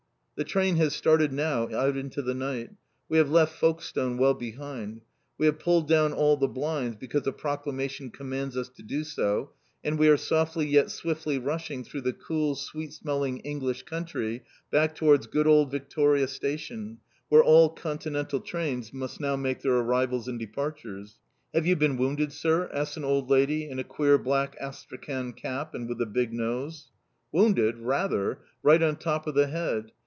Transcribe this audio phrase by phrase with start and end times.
[0.37, 2.71] The train has started now out into the night.
[3.07, 5.01] We have left Folkestone well behind.
[5.37, 9.51] We have pulled down all the blinds because a proclamation commands us to do so,
[9.83, 14.41] and we are softly, yet swiftly rushing through the cool, sweet smelling English country
[14.71, 16.97] back towards good old Victoria Station,
[17.29, 21.19] where all continental trains must now make their arrivals and departures.
[21.53, 25.75] "Have you been wounded, Sir?" asks an old lady in a queer black astrakhan cap,
[25.75, 26.89] and with a big nose.
[27.31, 27.77] "Wounded?
[27.77, 28.39] Rather!
[28.63, 29.91] Right on top of the head."